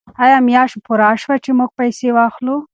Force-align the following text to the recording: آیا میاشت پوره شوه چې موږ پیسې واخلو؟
آیا 0.23 0.37
میاشت 0.47 0.75
پوره 0.85 1.09
شوه 1.21 1.35
چې 1.43 1.51
موږ 1.57 1.69
پیسې 1.79 2.07
واخلو؟ 2.15 2.55